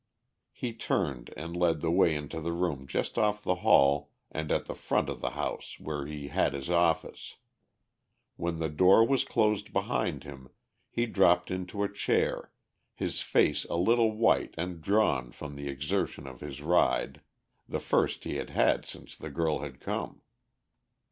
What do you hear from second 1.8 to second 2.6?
the way into the